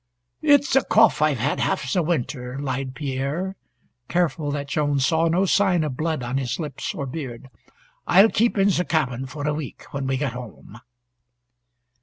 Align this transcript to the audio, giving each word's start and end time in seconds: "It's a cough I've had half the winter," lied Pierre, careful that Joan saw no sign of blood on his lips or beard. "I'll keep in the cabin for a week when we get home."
"It's 0.41 0.75
a 0.75 0.81
cough 0.83 1.21
I've 1.21 1.37
had 1.37 1.59
half 1.59 1.93
the 1.93 2.01
winter," 2.01 2.57
lied 2.59 2.95
Pierre, 2.95 3.55
careful 4.09 4.49
that 4.49 4.67
Joan 4.69 4.99
saw 4.99 5.27
no 5.27 5.45
sign 5.45 5.83
of 5.83 5.95
blood 5.95 6.23
on 6.23 6.39
his 6.39 6.59
lips 6.59 6.95
or 6.95 7.05
beard. 7.05 7.49
"I'll 8.07 8.29
keep 8.31 8.57
in 8.57 8.69
the 8.69 8.83
cabin 8.83 9.27
for 9.27 9.47
a 9.47 9.53
week 9.53 9.83
when 9.91 10.07
we 10.07 10.17
get 10.17 10.33
home." 10.33 10.79